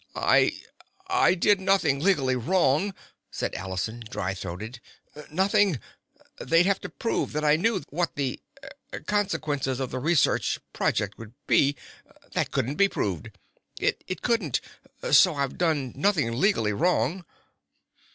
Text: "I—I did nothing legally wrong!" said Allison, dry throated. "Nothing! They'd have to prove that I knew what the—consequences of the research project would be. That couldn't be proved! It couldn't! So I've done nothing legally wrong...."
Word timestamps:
"I—I 0.15 1.35
did 1.35 1.61
nothing 1.61 1.99
legally 1.99 2.35
wrong!" 2.35 2.95
said 3.29 3.53
Allison, 3.53 4.01
dry 4.09 4.33
throated. 4.33 4.79
"Nothing! 5.29 5.79
They'd 6.39 6.65
have 6.65 6.81
to 6.81 6.89
prove 6.89 7.33
that 7.33 7.45
I 7.45 7.55
knew 7.55 7.83
what 7.91 8.15
the—consequences 8.15 9.79
of 9.79 9.91
the 9.91 9.99
research 9.99 10.57
project 10.73 11.19
would 11.19 11.33
be. 11.45 11.75
That 12.31 12.49
couldn't 12.49 12.77
be 12.77 12.89
proved! 12.89 13.29
It 13.79 14.23
couldn't! 14.23 14.59
So 15.11 15.35
I've 15.35 15.59
done 15.59 15.93
nothing 15.95 16.35
legally 16.39 16.73
wrong...." 16.73 17.23